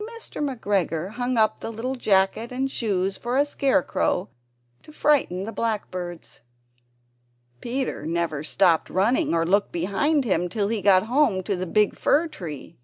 Mr. 0.00 0.42
McGregor 0.42 1.10
hung 1.12 1.36
up 1.36 1.60
the 1.60 1.70
little 1.70 1.94
jacket 1.94 2.50
and 2.50 2.64
the 2.64 2.68
shoes 2.72 3.16
for 3.16 3.36
a 3.36 3.46
scarecrow 3.46 4.28
to 4.82 4.90
frighten 4.90 5.44
the 5.44 5.52
blackbirds. 5.52 6.40
Peter 7.60 8.04
never 8.04 8.42
stopped 8.42 8.90
running 8.90 9.32
or 9.32 9.46
looked 9.46 9.70
behind 9.70 10.24
him 10.24 10.48
till 10.48 10.66
he 10.66 10.82
got 10.82 11.04
home 11.04 11.44
to 11.44 11.54
the 11.54 11.64
big 11.64 11.94
fir 11.94 12.26
tree. 12.26 12.76